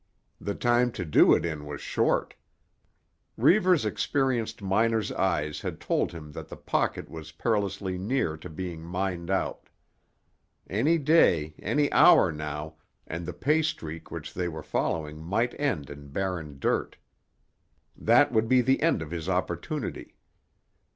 [0.39, 2.33] The time to do it in was short.
[3.37, 8.81] Reivers' experienced miner's eyes had told him that the pocket was perilously near to being
[8.81, 9.69] mined out.
[10.67, 15.91] Any day, any hour now, and the pay streak which they were following might end
[15.91, 16.97] in barren dirt.
[17.95, 20.15] That would be the end of his opportunity.